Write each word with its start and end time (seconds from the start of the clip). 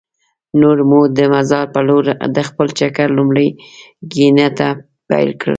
نور 0.61 0.77
مو 0.89 0.99
د 1.17 1.19
مزار 1.33 1.65
په 1.73 1.81
لور 1.87 2.05
د 2.35 2.37
خپل 2.47 2.67
چکر 2.79 3.07
لومړۍ 3.17 3.49
ګېنټه 4.13 4.69
پیل 5.07 5.29
کړه. 5.41 5.49